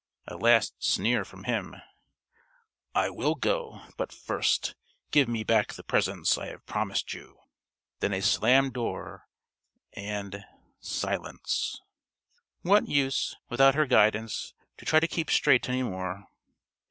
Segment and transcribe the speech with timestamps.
[0.25, 1.75] A last sneer from him,
[2.95, 4.73] "I will go, but first
[5.11, 7.37] give me back the presents I have promised you!"
[7.99, 9.27] Then a slammed door
[9.93, 10.43] and
[10.79, 11.79] silence.
[12.63, 16.25] What use, without her guidance, to try to keep straight any more?